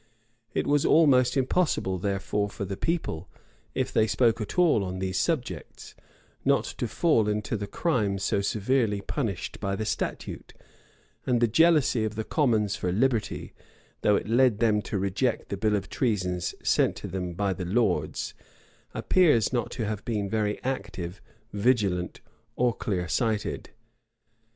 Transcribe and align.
It 0.55 0.65
was 0.65 0.83
almost 0.83 1.37
impossible, 1.37 1.99
therefore, 1.99 2.49
for 2.49 2.65
the 2.65 2.75
people, 2.75 3.29
if 3.75 3.93
they 3.93 4.07
spoke 4.07 4.41
at 4.41 4.57
all 4.57 4.83
on 4.83 4.97
these 4.97 5.19
subjects, 5.19 5.93
not 6.43 6.63
to 6.79 6.87
fall 6.87 7.29
into 7.29 7.55
the 7.55 7.67
crime 7.67 8.17
so 8.17 8.41
severely 8.41 8.99
punished 9.01 9.59
by 9.59 9.75
the 9.75 9.85
statute; 9.85 10.55
and 11.27 11.39
the 11.39 11.47
jealousy 11.47 12.03
of 12.03 12.15
the 12.15 12.23
commons 12.23 12.75
for 12.75 12.91
liberty, 12.91 13.53
though 14.01 14.15
it 14.15 14.27
led 14.27 14.57
them 14.57 14.81
to 14.81 14.97
reject 14.97 15.49
the 15.49 15.55
bill 15.57 15.75
of 15.75 15.87
treasons 15.87 16.55
sent 16.63 16.95
to 16.95 17.07
them 17.07 17.33
by 17.35 17.53
the 17.53 17.63
lords, 17.65 18.33
appears 18.95 19.53
not 19.53 19.69
to 19.73 19.85
have 19.85 20.03
been 20.03 20.27
very 20.27 20.59
active, 20.63 21.21
vigilant, 21.53 22.21
or 22.55 22.73
clearsighted. 22.73 23.69